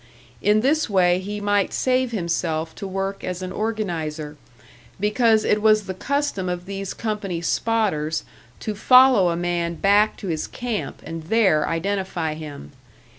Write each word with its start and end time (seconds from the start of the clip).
In 0.41 0.61
this 0.61 0.89
way 0.89 1.19
he 1.19 1.39
might 1.39 1.73
save 1.73 2.11
himself 2.11 2.73
to 2.73 2.87
work 2.87 3.23
as 3.23 3.43
an 3.43 3.51
organiser; 3.51 4.35
because 4.99 5.43
it 5.43 5.61
was 5.61 5.83
the 5.83 5.93
custom 5.93 6.49
of 6.49 6.65
these 6.65 6.95
company 6.95 7.39
"spotters" 7.39 8.23
to 8.61 8.73
follow 8.73 9.29
a 9.29 9.35
man 9.35 9.75
back 9.75 10.17
to 10.17 10.27
his 10.27 10.47
camp 10.47 11.03
and 11.05 11.25
there 11.25 11.67
identify 11.67 12.33
him. 12.33 12.71